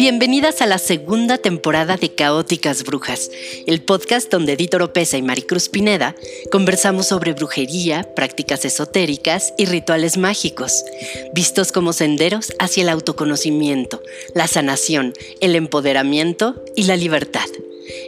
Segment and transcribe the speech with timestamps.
[0.00, 3.30] Bienvenidas a la segunda temporada de Caóticas Brujas,
[3.66, 6.16] el podcast donde Edith Oropesa y Maricruz Pineda
[6.50, 10.86] conversamos sobre brujería, prácticas esotéricas y rituales mágicos,
[11.34, 14.02] vistos como senderos hacia el autoconocimiento,
[14.34, 17.50] la sanación, el empoderamiento y la libertad.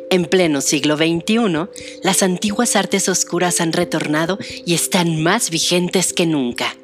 [0.08, 1.68] En pleno siglo XXI,
[2.02, 6.74] las antiguas artes oscuras han retornado y están más vigentes que nunca.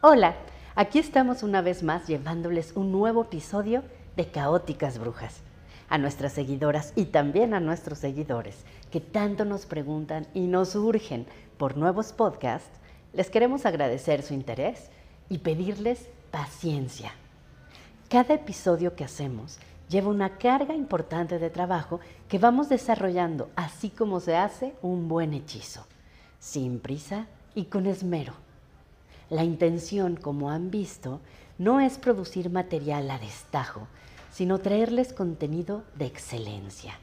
[0.00, 0.36] Hola,
[0.76, 3.82] aquí estamos una vez más llevándoles un nuevo episodio
[4.14, 5.40] de Caóticas Brujas.
[5.88, 11.26] A nuestras seguidoras y también a nuestros seguidores que tanto nos preguntan y nos urgen
[11.56, 12.78] por nuevos podcasts,
[13.12, 14.88] les queremos agradecer su interés
[15.28, 17.10] y pedirles paciencia.
[18.08, 19.58] Cada episodio que hacemos
[19.88, 25.34] lleva una carga importante de trabajo que vamos desarrollando así como se hace un buen
[25.34, 25.88] hechizo,
[26.38, 28.34] sin prisa y con esmero
[29.30, 31.20] la intención, como han visto,
[31.58, 33.86] no es producir material a destajo,
[34.30, 36.94] sino traerles contenido de excelencia.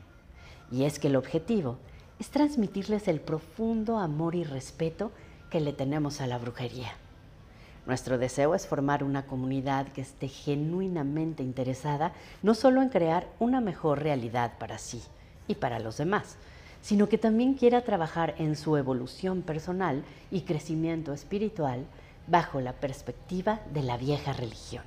[0.72, 1.78] Y es que el objetivo
[2.20, 5.12] es transmitirles el profundo amor y respeto
[5.50, 6.94] que le tenemos a la brujería.
[7.86, 13.62] Nuestro deseo es formar una comunidad que esté genuinamente interesada no solo en crear una
[13.62, 15.04] mejor realidad para sí
[15.48, 16.38] y para los demás,
[16.82, 21.86] sino que también quiera trabajar en su evolución personal y crecimiento espiritual
[22.28, 24.84] bajo la perspectiva de la vieja religión.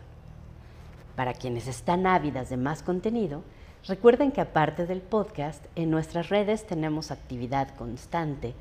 [1.17, 3.43] Para quienes están ávidas de más contenido,
[3.87, 8.55] recuerden que aparte del podcast, en nuestras redes tenemos actividad constante,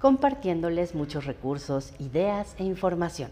[0.00, 3.30] compartiéndoles muchos recursos, ideas e información.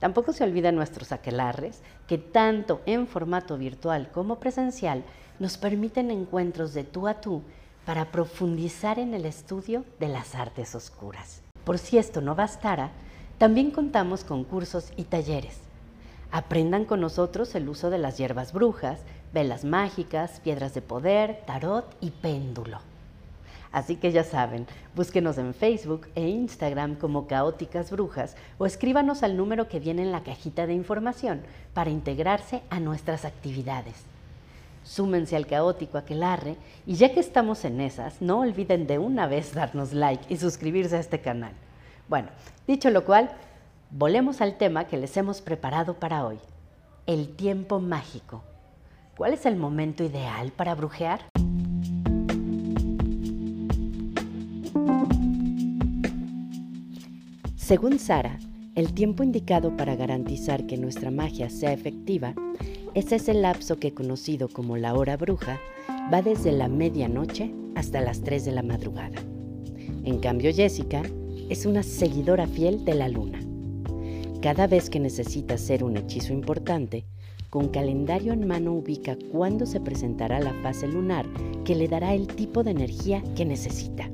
[0.00, 5.04] Tampoco se olviden nuestros aquelarres, que tanto en formato virtual como presencial
[5.38, 7.42] nos permiten encuentros de tú a tú
[7.84, 11.42] para profundizar en el estudio de las artes oscuras.
[11.64, 12.90] Por si esto no bastara,
[13.42, 15.56] también contamos con cursos y talleres.
[16.30, 19.00] Aprendan con nosotros el uso de las hierbas brujas,
[19.34, 22.78] velas mágicas, piedras de poder, tarot y péndulo.
[23.72, 29.36] Así que ya saben, búsquenos en Facebook e Instagram como Caóticas Brujas o escríbanos al
[29.36, 31.40] número que viene en la cajita de información
[31.74, 34.04] para integrarse a nuestras actividades.
[34.84, 36.54] Súmense al caótico aquelarre
[36.86, 40.96] y ya que estamos en esas, no olviden de una vez darnos like y suscribirse
[40.96, 41.54] a este canal.
[42.12, 42.28] Bueno,
[42.66, 43.30] dicho lo cual,
[43.90, 46.36] volvemos al tema que les hemos preparado para hoy,
[47.06, 48.42] el tiempo mágico.
[49.16, 51.20] ¿Cuál es el momento ideal para brujear?
[57.56, 58.38] Según Sara,
[58.74, 62.34] el tiempo indicado para garantizar que nuestra magia sea efectiva
[62.92, 65.58] es ese lapso que conocido como la hora bruja
[66.12, 69.18] va desde la medianoche hasta las 3 de la madrugada.
[70.04, 71.04] En cambio, Jessica
[71.52, 73.38] es una seguidora fiel de la luna.
[74.40, 77.04] Cada vez que necesita hacer un hechizo importante,
[77.50, 81.26] con calendario en mano ubica cuándo se presentará la fase lunar
[81.66, 84.10] que le dará el tipo de energía que necesita.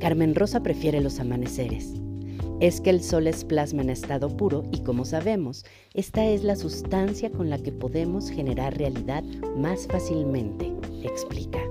[0.00, 1.94] Carmen Rosa prefiere los amaneceres.
[2.58, 6.56] Es que el sol es plasma en estado puro y como sabemos, esta es la
[6.56, 9.22] sustancia con la que podemos generar realidad
[9.56, 10.72] más fácilmente,
[11.04, 11.65] explica.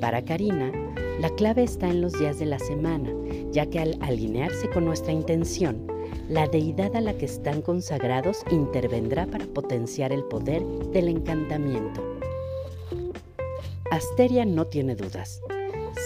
[0.00, 0.72] Para Karina,
[1.20, 3.10] la clave está en los días de la semana,
[3.50, 5.86] ya que al alinearse con nuestra intención,
[6.28, 12.02] la deidad a la que están consagrados intervendrá para potenciar el poder del encantamiento.
[13.90, 15.40] Asteria no tiene dudas.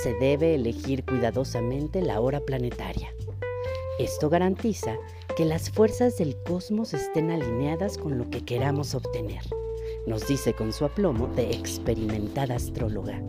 [0.03, 3.13] Se debe elegir cuidadosamente la hora planetaria.
[3.99, 4.97] Esto garantiza
[5.37, 9.43] que las fuerzas del cosmos estén alineadas con lo que queramos obtener,
[10.07, 13.21] nos dice con su aplomo de experimentada astróloga.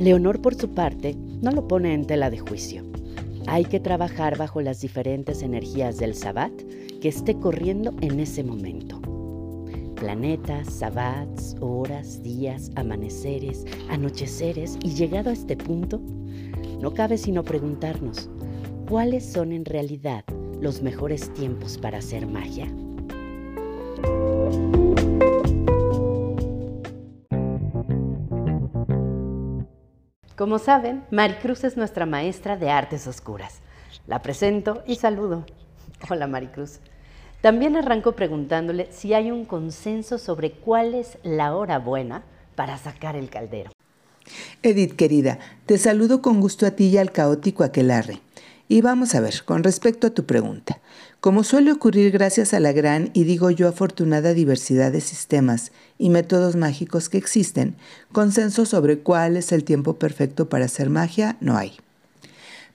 [0.00, 2.82] Leonor, por su parte, no lo pone en tela de juicio.
[3.46, 6.52] Hay que trabajar bajo las diferentes energías del Sabbat
[7.02, 8.98] que esté corriendo en ese momento.
[9.96, 16.00] Planetas, sabbats, horas, días, amaneceres, anocheceres y llegado a este punto,
[16.80, 18.30] no cabe sino preguntarnos,
[18.88, 20.24] ¿cuáles son en realidad
[20.62, 22.72] los mejores tiempos para hacer magia?
[30.40, 33.56] Como saben, Maricruz es nuestra maestra de artes oscuras.
[34.06, 35.44] La presento y saludo.
[36.08, 36.78] Hola Maricruz.
[37.42, 42.22] También arranco preguntándole si hay un consenso sobre cuál es la hora buena
[42.54, 43.70] para sacar el caldero.
[44.62, 48.20] Edith, querida, te saludo con gusto a ti y al caótico aquelarre.
[48.72, 50.78] Y vamos a ver, con respecto a tu pregunta,
[51.18, 56.08] como suele ocurrir gracias a la gran y digo yo afortunada diversidad de sistemas y
[56.08, 57.74] métodos mágicos que existen,
[58.12, 61.78] consenso sobre cuál es el tiempo perfecto para hacer magia no hay.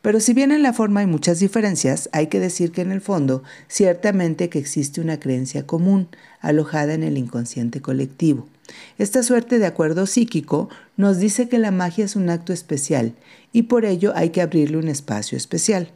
[0.01, 2.99] Pero si bien en la forma hay muchas diferencias, hay que decir que en el
[2.99, 6.09] fondo ciertamente que existe una creencia común
[6.41, 8.49] alojada en el inconsciente colectivo.
[8.97, 13.13] Esta suerte de acuerdo psíquico nos dice que la magia es un acto especial
[13.51, 15.91] y por ello hay que abrirle un espacio especial.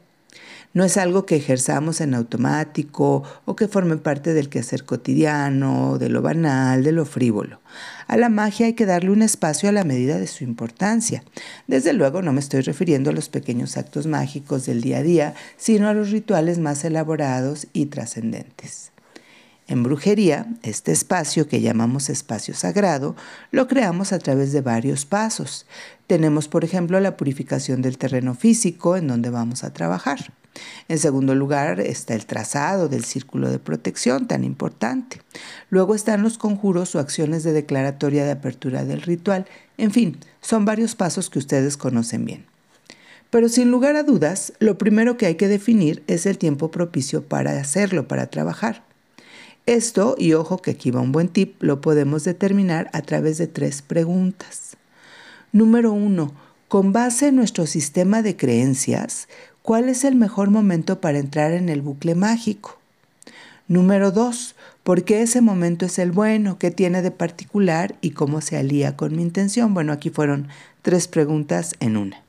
[0.72, 6.10] No es algo que ejerzamos en automático o que forme parte del quehacer cotidiano, de
[6.10, 7.60] lo banal, de lo frívolo.
[8.06, 11.24] A la magia hay que darle un espacio a la medida de su importancia.
[11.66, 15.34] Desde luego no me estoy refiriendo a los pequeños actos mágicos del día a día,
[15.58, 18.92] sino a los rituales más elaborados y trascendentes.
[19.70, 23.16] En brujería, este espacio que llamamos espacio sagrado,
[23.52, 25.68] lo creamos a través de varios pasos.
[26.08, 30.34] Tenemos, por ejemplo, la purificación del terreno físico en donde vamos a trabajar.
[30.88, 35.22] En segundo lugar está el trazado del círculo de protección tan importante.
[35.70, 39.46] Luego están los conjuros o acciones de declaratoria de apertura del ritual.
[39.78, 42.48] En fin, son varios pasos que ustedes conocen bien.
[43.30, 47.24] Pero sin lugar a dudas, lo primero que hay que definir es el tiempo propicio
[47.24, 48.89] para hacerlo, para trabajar.
[49.70, 53.46] Esto, y ojo que aquí va un buen tip, lo podemos determinar a través de
[53.46, 54.76] tres preguntas.
[55.52, 56.34] Número uno,
[56.68, 59.28] con base en nuestro sistema de creencias,
[59.62, 62.80] ¿cuál es el mejor momento para entrar en el bucle mágico?
[63.68, 66.58] Número dos, ¿por qué ese momento es el bueno?
[66.58, 69.76] ¿Qué tiene de particular y cómo se alía con mi intención?
[69.76, 70.48] Bueno, aquí fueron
[70.82, 72.24] tres preguntas en una.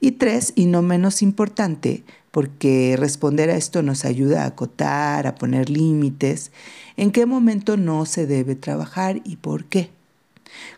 [0.00, 5.34] Y tres, y no menos importante, porque responder a esto nos ayuda a acotar, a
[5.34, 6.52] poner límites,
[6.96, 9.90] en qué momento no se debe trabajar y por qué.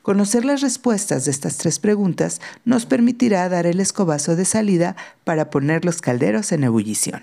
[0.02, 5.50] Conocer las respuestas de estas tres preguntas nos permitirá dar el escobazo de salida para
[5.50, 7.22] poner los calderos en ebullición.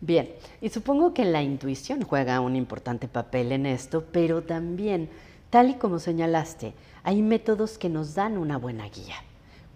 [0.00, 0.28] Bien,
[0.60, 5.08] y supongo que la intuición juega un importante papel en esto, pero también,
[5.50, 9.16] tal y como señalaste, hay métodos que nos dan una buena guía.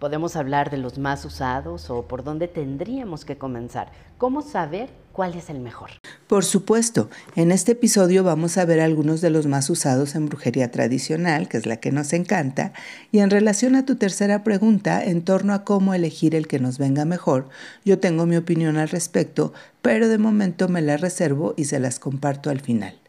[0.03, 3.89] Podemos hablar de los más usados o por dónde tendríamos que comenzar.
[4.17, 5.91] ¿Cómo saber cuál es el mejor?
[6.27, 10.69] Por supuesto, en este episodio vamos a ver algunos de los más usados en brujería
[10.71, 12.73] tradicional, que es la que nos encanta,
[13.13, 16.79] y en relación a tu tercera pregunta, en torno a cómo elegir el que nos
[16.79, 17.47] venga mejor,
[17.85, 21.99] yo tengo mi opinión al respecto, pero de momento me la reservo y se las
[21.99, 22.99] comparto al final.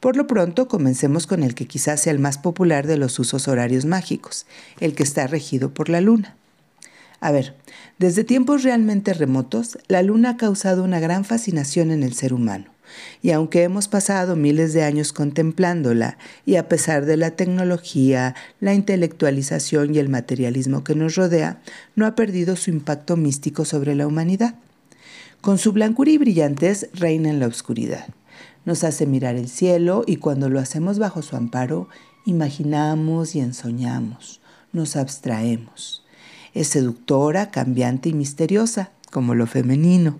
[0.00, 3.48] Por lo pronto, comencemos con el que quizás sea el más popular de los usos
[3.48, 4.46] horarios mágicos,
[4.80, 6.37] el que está regido por la luna.
[7.20, 7.56] A ver,
[7.98, 12.66] desde tiempos realmente remotos, la luna ha causado una gran fascinación en el ser humano.
[13.20, 16.16] Y aunque hemos pasado miles de años contemplándola,
[16.46, 21.60] y a pesar de la tecnología, la intelectualización y el materialismo que nos rodea,
[21.96, 24.54] no ha perdido su impacto místico sobre la humanidad.
[25.40, 28.06] Con su blancura y brillantez reina en la oscuridad
[28.68, 31.88] nos hace mirar el cielo y cuando lo hacemos bajo su amparo,
[32.26, 34.42] imaginamos y ensoñamos,
[34.74, 36.04] nos abstraemos.
[36.54, 40.18] Es seductora, cambiante y misteriosa, como lo femenino.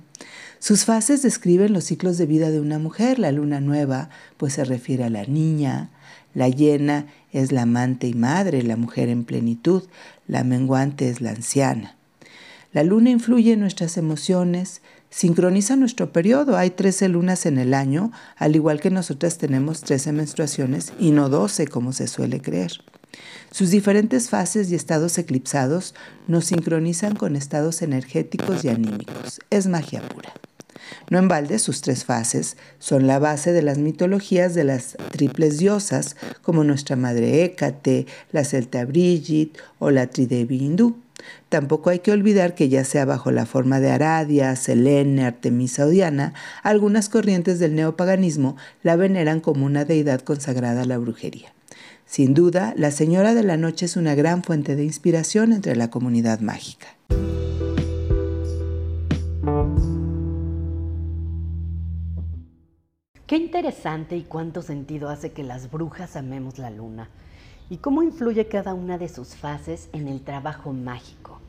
[0.58, 4.64] Sus fases describen los ciclos de vida de una mujer, la luna nueva, pues se
[4.64, 5.90] refiere a la niña,
[6.34, 9.84] la llena es la amante y madre, la mujer en plenitud,
[10.26, 11.96] la menguante es la anciana.
[12.72, 16.56] La luna influye en nuestras emociones, sincroniza nuestro periodo.
[16.56, 21.28] Hay 13 lunas en el año, al igual que nosotras tenemos 13 menstruaciones y no
[21.28, 22.72] 12 como se suele creer.
[23.50, 25.94] Sus diferentes fases y estados eclipsados
[26.26, 29.40] nos sincronizan con estados energéticos y anímicos.
[29.50, 30.32] Es magia pura.
[31.10, 35.58] No en balde, sus tres fases son la base de las mitologías de las triples
[35.58, 40.98] diosas, como nuestra madre Hécate, la celta Brigid o la tridevi hindú.
[41.48, 45.88] Tampoco hay que olvidar que ya sea bajo la forma de Aradia, Selene, Artemisa o
[45.88, 51.52] Diana, algunas corrientes del neopaganismo la veneran como una deidad consagrada a la brujería.
[52.08, 55.90] Sin duda, la Señora de la Noche es una gran fuente de inspiración entre la
[55.90, 56.86] comunidad mágica.
[63.26, 67.10] Qué interesante y cuánto sentido hace que las brujas amemos la luna
[67.68, 71.42] y cómo influye cada una de sus fases en el trabajo mágico.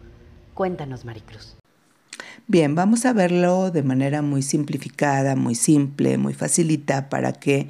[0.56, 1.56] Cuéntanos, Maricruz.
[2.48, 7.70] Bien, vamos a verlo de manera muy simplificada, muy simple, muy facilita para que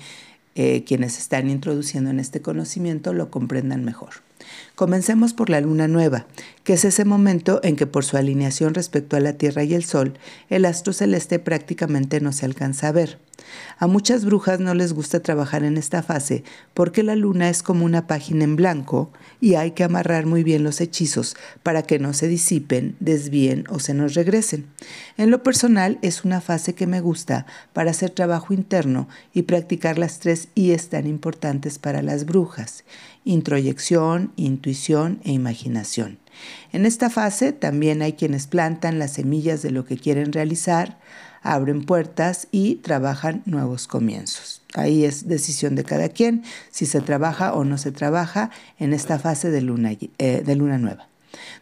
[0.55, 4.28] eh, quienes están introduciendo en este conocimiento lo comprendan mejor.
[4.75, 6.27] Comencemos por la luna nueva,
[6.63, 9.83] que es ese momento en que por su alineación respecto a la Tierra y el
[9.83, 10.17] Sol,
[10.49, 13.19] el astro celeste prácticamente no se alcanza a ver.
[13.77, 17.85] A muchas brujas no les gusta trabajar en esta fase porque la luna es como
[17.85, 22.13] una página en blanco y hay que amarrar muy bien los hechizos para que no
[22.13, 24.67] se disipen, desvíen o se nos regresen.
[25.17, 29.97] En lo personal es una fase que me gusta para hacer trabajo interno y practicar
[29.97, 32.83] las tres I's tan importantes para las brujas,
[33.25, 36.19] introyección, intuición e imaginación.
[36.71, 40.97] En esta fase también hay quienes plantan las semillas de lo que quieren realizar,
[41.41, 44.61] abren puertas y trabajan nuevos comienzos.
[44.73, 49.19] Ahí es decisión de cada quien si se trabaja o no se trabaja en esta
[49.19, 51.08] fase de luna, eh, de luna nueva.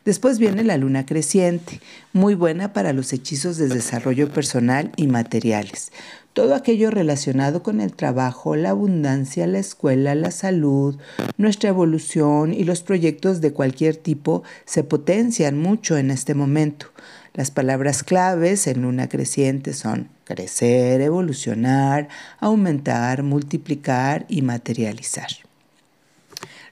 [0.06, 1.82] Después viene la luna creciente,
[2.14, 5.92] muy buena para los hechizos de desarrollo personal y materiales.
[6.34, 10.98] Todo aquello relacionado con el trabajo, la abundancia, la escuela, la salud,
[11.38, 16.92] nuestra evolución y los proyectos de cualquier tipo se potencian mucho en este momento.
[17.34, 22.08] Las palabras claves en luna creciente son crecer, evolucionar,
[22.40, 25.47] aumentar, multiplicar y materializar.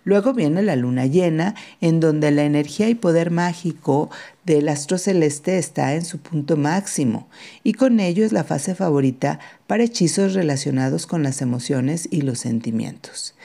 [0.05, 4.09] Luego viene la luna llena, en donde la energía y poder mágico
[4.45, 7.27] del astro celeste está en su punto máximo,
[7.63, 12.39] y con ello es la fase favorita para hechizos relacionados con las emociones y los
[12.39, 13.35] sentimientos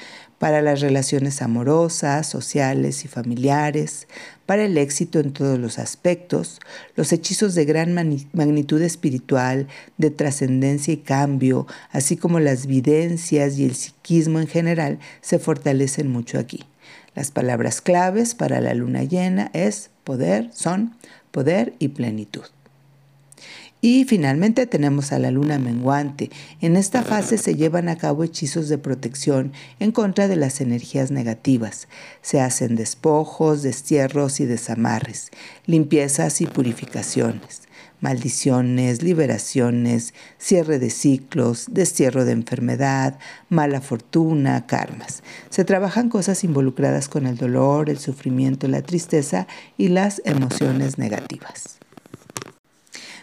[0.40, 4.08] para las relaciones amorosas, sociales y familiares,
[4.46, 6.60] para el éxito en todos los aspectos,
[6.96, 9.68] los hechizos de gran magnitud espiritual,
[9.98, 16.10] de trascendencia y cambio, así como las videncias y el psiquismo en general, se fortalecen
[16.10, 16.64] mucho aquí.
[17.14, 20.96] Las palabras claves para la luna llena es poder, son
[21.32, 22.44] poder y plenitud.
[23.82, 26.30] Y finalmente tenemos a la luna menguante.
[26.60, 31.10] En esta fase se llevan a cabo hechizos de protección en contra de las energías
[31.10, 31.88] negativas.
[32.20, 35.30] Se hacen despojos, destierros y desamarres,
[35.64, 37.62] limpiezas y purificaciones,
[38.00, 43.18] maldiciones, liberaciones, cierre de ciclos, destierro de enfermedad,
[43.48, 45.22] mala fortuna, karmas.
[45.48, 49.46] Se trabajan cosas involucradas con el dolor, el sufrimiento, la tristeza
[49.78, 51.79] y las emociones negativas.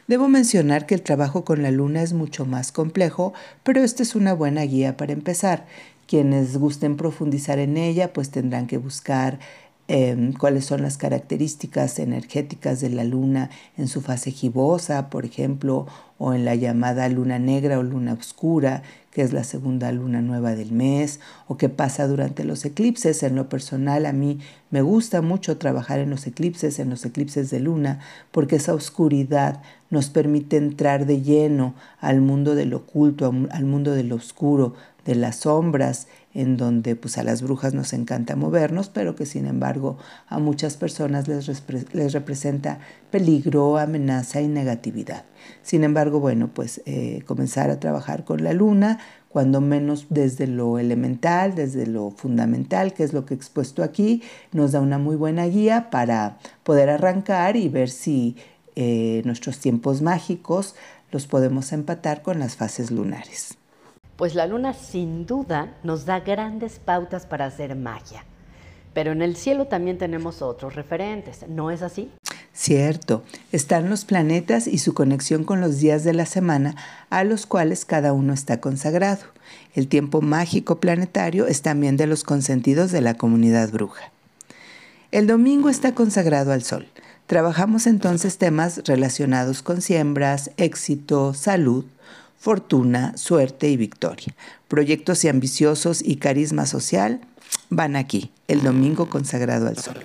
[0.07, 3.33] Debo mencionar que el trabajo con la luna es mucho más complejo,
[3.63, 5.65] pero esta es una buena guía para empezar.
[6.07, 9.39] Quienes gusten profundizar en ella, pues tendrán que buscar
[9.87, 15.87] em, cuáles son las características energéticas de la luna en su fase gibosa, por ejemplo,
[16.17, 20.55] o en la llamada luna negra o luna oscura, que es la segunda luna nueva
[20.55, 23.23] del mes, o qué pasa durante los eclipses.
[23.23, 24.39] En lo personal, a mí
[24.69, 27.99] me gusta mucho trabajar en los eclipses, en los eclipses de luna,
[28.31, 34.11] porque esa oscuridad nos permite entrar de lleno al mundo del oculto, al mundo del
[34.11, 34.75] oscuro,
[35.07, 39.47] de las sombras, en donde pues a las brujas nos encanta movernos, pero que sin
[39.47, 39.97] embargo
[40.27, 41.49] a muchas personas les,
[41.93, 45.23] les representa peligro, amenaza y negatividad.
[45.63, 48.99] Sin embargo, bueno, pues eh, comenzar a trabajar con la luna,
[49.29, 54.21] cuando menos desde lo elemental, desde lo fundamental, que es lo que he expuesto aquí,
[54.51, 58.35] nos da una muy buena guía para poder arrancar y ver si
[58.75, 60.75] eh, nuestros tiempos mágicos
[61.11, 63.57] los podemos empatar con las fases lunares.
[64.17, 68.25] Pues la luna sin duda nos da grandes pautas para hacer magia.
[68.93, 72.11] Pero en el cielo también tenemos otros referentes, ¿no es así?
[72.51, 76.75] Cierto, están los planetas y su conexión con los días de la semana
[77.11, 79.21] a los cuales cada uno está consagrado.
[79.75, 84.11] El tiempo mágico planetario es también de los consentidos de la comunidad bruja.
[85.11, 86.87] El domingo está consagrado al Sol.
[87.27, 91.85] Trabajamos entonces temas relacionados con siembras, éxito, salud,
[92.37, 94.35] fortuna, suerte y victoria.
[94.67, 97.21] Proyectos y ambiciosos y carisma social
[97.69, 99.97] van aquí, el domingo consagrado al sol.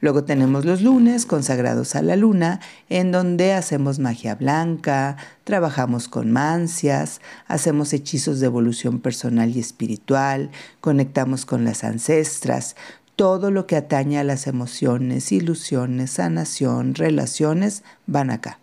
[0.00, 6.30] Luego tenemos los lunes consagrados a la luna, en donde hacemos magia blanca, trabajamos con
[6.30, 12.76] mancias, hacemos hechizos de evolución personal y espiritual, conectamos con las ancestras,
[13.16, 18.58] todo lo que atañe a las emociones, ilusiones, sanación, relaciones, van acá.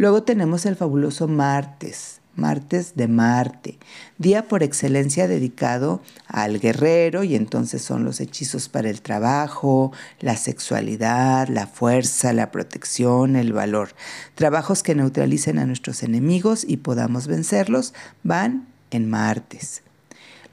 [0.00, 3.78] Luego tenemos el fabuloso martes, martes de Marte,
[4.16, 10.38] día por excelencia dedicado al guerrero y entonces son los hechizos para el trabajo, la
[10.38, 13.90] sexualidad, la fuerza, la protección, el valor.
[14.36, 17.92] Trabajos que neutralicen a nuestros enemigos y podamos vencerlos
[18.22, 19.82] van en martes.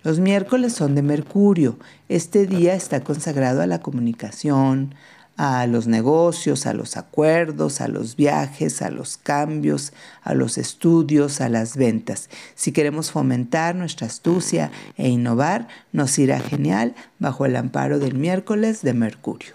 [0.03, 1.79] Los miércoles son de Mercurio.
[2.09, 4.93] Este día está consagrado a la comunicación,
[5.37, 11.41] a los negocios, a los acuerdos, a los viajes, a los cambios, a los estudios,
[11.41, 12.29] a las ventas.
[12.55, 18.81] Si queremos fomentar nuestra astucia e innovar, nos irá genial bajo el amparo del miércoles
[18.81, 19.53] de Mercurio.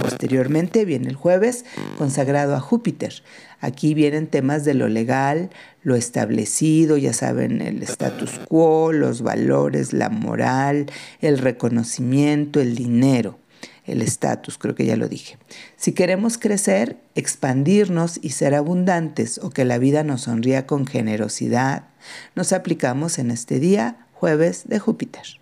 [0.00, 1.64] Posteriormente viene el jueves
[1.96, 3.12] consagrado a Júpiter.
[3.60, 5.50] Aquí vienen temas de lo legal,
[5.82, 10.86] lo establecido, ya saben, el status quo, los valores, la moral,
[11.20, 13.40] el reconocimiento, el dinero
[13.88, 15.38] el estatus, creo que ya lo dije.
[15.76, 21.88] Si queremos crecer, expandirnos y ser abundantes o que la vida nos sonría con generosidad,
[22.34, 25.37] nos aplicamos en este día, jueves de Júpiter.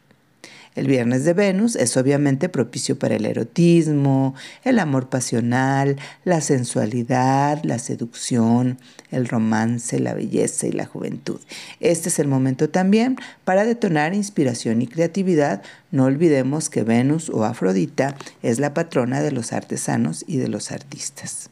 [0.76, 7.64] El viernes de Venus es obviamente propicio para el erotismo, el amor pasional, la sensualidad,
[7.64, 8.78] la seducción,
[9.10, 11.40] el romance, la belleza y la juventud.
[11.80, 15.62] Este es el momento también para detonar inspiración y creatividad.
[15.90, 20.72] No olvidemos que Venus o Afrodita es la patrona de los artesanos y de los
[20.72, 21.48] artistas.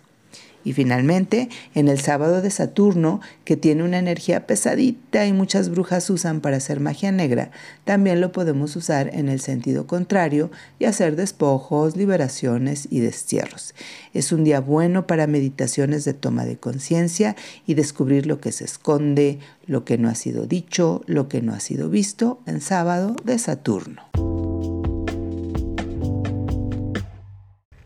[0.65, 6.09] Y finalmente, en el sábado de Saturno, que tiene una energía pesadita y muchas brujas
[6.11, 7.51] usan para hacer magia negra,
[7.85, 13.75] también lo podemos usar en el sentido contrario y hacer despojos, liberaciones y destierros.
[14.15, 18.65] Es un día bueno para meditaciones de toma de conciencia y descubrir lo que se
[18.65, 23.17] esconde, lo que no ha sido dicho, lo que no ha sido visto en sábado
[23.25, 24.34] de Saturno.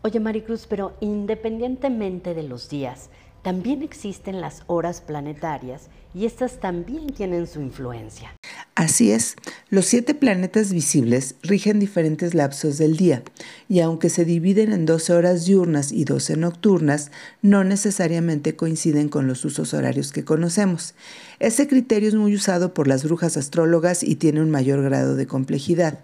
[0.01, 3.09] Oye, Maricruz, pero independientemente de los días,
[3.41, 8.33] también existen las horas planetarias y estas también tienen su influencia.
[8.79, 9.35] Así es,
[9.69, 13.23] los siete planetas visibles rigen diferentes lapsos del día,
[13.67, 19.27] y aunque se dividen en 12 horas diurnas y 12 nocturnas, no necesariamente coinciden con
[19.27, 20.95] los usos horarios que conocemos.
[21.39, 25.27] Ese criterio es muy usado por las brujas astrólogas y tiene un mayor grado de
[25.27, 25.99] complejidad.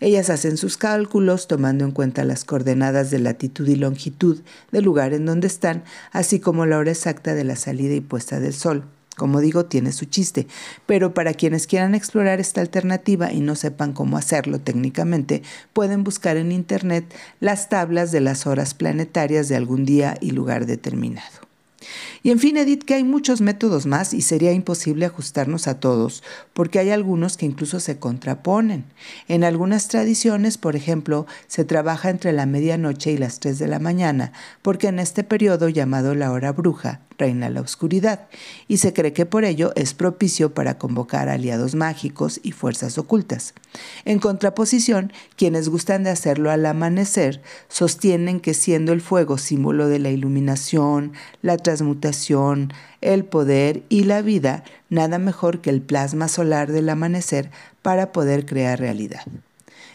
[0.00, 4.40] Ellas hacen sus cálculos tomando en cuenta las coordenadas de latitud y longitud
[4.72, 8.40] del lugar en donde están, así como la hora exacta de la salida y puesta
[8.40, 8.95] del sol.
[9.16, 10.46] Como digo, tiene su chiste,
[10.84, 15.42] pero para quienes quieran explorar esta alternativa y no sepan cómo hacerlo técnicamente,
[15.72, 20.66] pueden buscar en Internet las tablas de las horas planetarias de algún día y lugar
[20.66, 21.46] determinado.
[22.22, 26.22] Y en fin, Edith, que hay muchos métodos más y sería imposible ajustarnos a todos,
[26.52, 28.84] porque hay algunos que incluso se contraponen.
[29.28, 33.78] En algunas tradiciones, por ejemplo, se trabaja entre la medianoche y las 3 de la
[33.78, 34.32] mañana,
[34.62, 38.28] porque en este periodo llamado la hora bruja, reina la oscuridad,
[38.68, 43.54] y se cree que por ello es propicio para convocar aliados mágicos y fuerzas ocultas.
[44.04, 49.98] En contraposición, quienes gustan de hacerlo al amanecer sostienen que siendo el fuego símbolo de
[49.98, 51.12] la iluminación,
[51.42, 57.50] la transmutación, el poder y la vida, nada mejor que el plasma solar del amanecer
[57.82, 59.24] para poder crear realidad.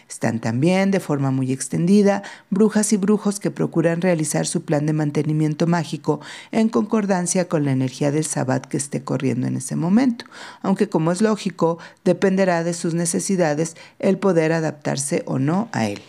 [0.08, 4.92] Están también, de forma muy extendida, brujas y brujos que procuran realizar su plan de
[4.92, 10.24] mantenimiento mágico en concordancia con la energía del sabbat que esté corriendo en ese momento,
[10.62, 16.02] aunque como es lógico, dependerá de sus necesidades el poder adaptarse o no a él.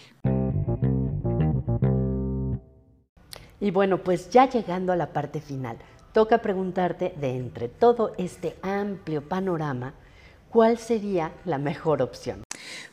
[3.60, 5.78] Y bueno, pues ya llegando a la parte final,
[6.12, 9.94] toca preguntarte de entre todo este amplio panorama,
[10.50, 12.44] ¿cuál sería la mejor opción?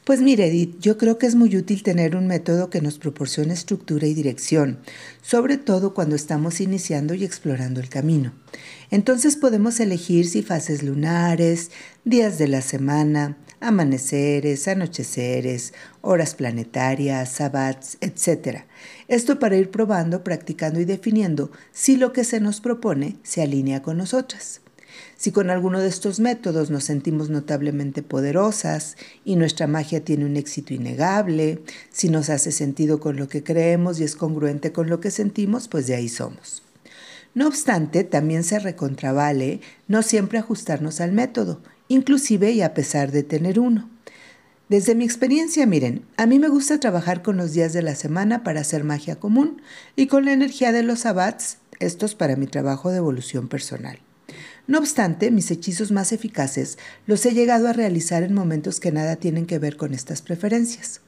[0.04, 3.52] Pues mire, Edith, yo creo que es muy útil tener un método que nos proporcione
[3.52, 4.80] estructura y dirección,
[5.22, 8.32] sobre todo cuando estamos iniciando y explorando el camino.
[8.90, 11.70] Entonces podemos elegir si fases lunares,
[12.04, 18.64] días de la semana, amaneceres, anocheceres, horas planetarias, sabbats, etc.
[19.06, 23.82] Esto para ir probando, practicando y definiendo si lo que se nos propone se alinea
[23.82, 24.59] con nosotras.
[25.16, 30.36] Si con alguno de estos métodos nos sentimos notablemente poderosas y nuestra magia tiene un
[30.36, 35.00] éxito innegable, si nos hace sentido con lo que creemos y es congruente con lo
[35.00, 36.62] que sentimos, pues de ahí somos.
[37.34, 43.22] No obstante, también se recontravale no siempre ajustarnos al método, inclusive y a pesar de
[43.22, 43.88] tener uno.
[44.68, 48.44] Desde mi experiencia, miren, a mí me gusta trabajar con los días de la semana
[48.44, 49.62] para hacer magia común
[49.96, 53.98] y con la energía de los sabbats, estos para mi trabajo de evolución personal.
[54.70, 59.16] No obstante, mis hechizos más eficaces los he llegado a realizar en momentos que nada
[59.16, 61.00] tienen que ver con estas preferencias.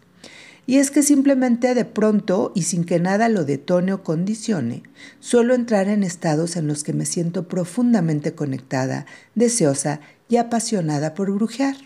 [0.66, 4.83] Y es que simplemente de pronto y sin que nada lo detone o condicione,
[5.20, 11.31] suelo entrar en estados en los que me siento profundamente conectada, deseosa y apasionada por
[11.31, 11.77] brujear.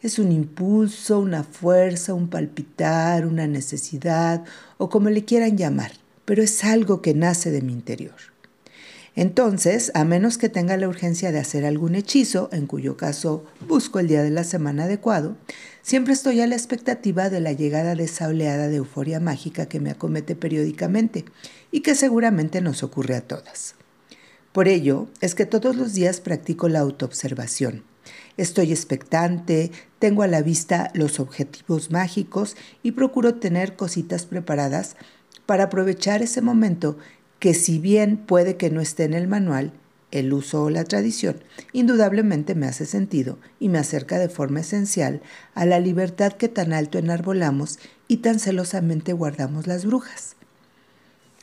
[0.00, 4.44] Es un impulso, una fuerza, un palpitar, una necesidad
[4.78, 5.92] o como le quieran llamar,
[6.24, 8.30] pero es algo que nace de mi interior.
[9.20, 13.98] Entonces, a menos que tenga la urgencia de hacer algún hechizo, en cuyo caso busco
[13.98, 15.36] el día de la semana adecuado,
[15.82, 19.78] siempre estoy a la expectativa de la llegada de esa oleada de euforia mágica que
[19.78, 21.26] me acomete periódicamente
[21.70, 23.74] y que seguramente nos ocurre a todas.
[24.52, 27.84] Por ello, es que todos los días practico la autoobservación.
[28.38, 34.96] Estoy expectante, tengo a la vista los objetivos mágicos y procuro tener cositas preparadas
[35.44, 36.96] para aprovechar ese momento
[37.40, 39.72] que si bien puede que no esté en el manual,
[40.12, 45.22] el uso o la tradición, indudablemente me hace sentido y me acerca de forma esencial
[45.54, 50.36] a la libertad que tan alto enarbolamos y tan celosamente guardamos las brujas.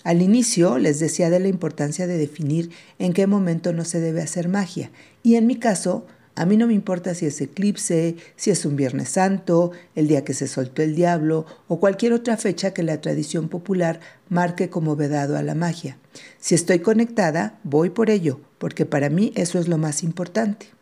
[0.03, 4.21] Al inicio les decía de la importancia de definir en qué momento no se debe
[4.21, 4.91] hacer magia,
[5.23, 6.05] y en mi caso,
[6.37, 10.23] a mí no me importa si es eclipse, si es un Viernes Santo, el día
[10.23, 14.95] que se soltó el diablo o cualquier otra fecha que la tradición popular marque como
[14.95, 15.97] vedado a la magia.
[16.39, 20.76] Si estoy conectada, voy por ello, porque para mí eso es lo más importante.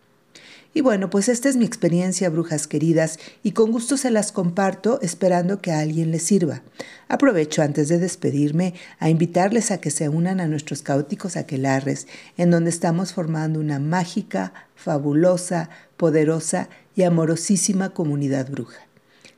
[0.75, 4.99] Y bueno, pues esta es mi experiencia, brujas queridas, y con gusto se las comparto
[5.01, 6.63] esperando que a alguien les sirva.
[7.07, 12.51] Aprovecho antes de despedirme a invitarles a que se unan a nuestros caóticos aquelarres, en
[12.51, 18.81] donde estamos formando una mágica, fabulosa, poderosa y amorosísima comunidad bruja.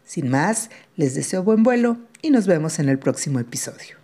[0.06, 3.98] Sin más, les deseo buen vuelo y nos vemos en el próximo episodio.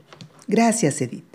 [0.48, 1.33] Gracias, Edith.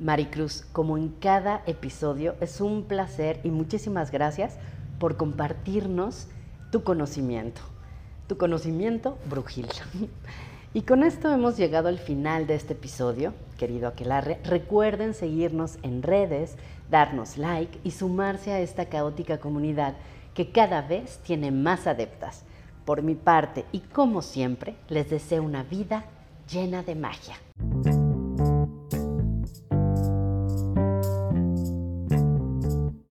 [0.00, 4.56] Maricruz, como en cada episodio, es un placer y muchísimas gracias
[4.98, 6.28] por compartirnos
[6.70, 7.60] tu conocimiento,
[8.26, 9.68] tu conocimiento brujil.
[10.74, 14.38] Y con esto hemos llegado al final de este episodio, querido Aquelarre.
[14.44, 16.56] Recuerden seguirnos en redes,
[16.90, 19.94] darnos like y sumarse a esta caótica comunidad
[20.34, 22.44] que cada vez tiene más adeptas.
[22.84, 26.04] Por mi parte y como siempre, les deseo una vida
[26.46, 27.36] llena de magia.